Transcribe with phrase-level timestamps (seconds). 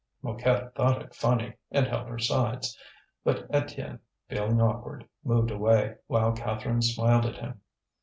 [0.23, 2.75] Mouquette thought it funny, and held her sides.
[3.23, 7.61] But Étienne, feeling awkward, moved away, while Catherine smiled at him.